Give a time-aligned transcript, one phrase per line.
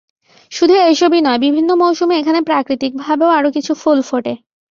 [0.51, 4.33] শুধু এসবই নয়, বিভিন্ন মৌসুমে এখানে প্রাকৃতিকভাবেও আরও কিছু ফুল ফোটে।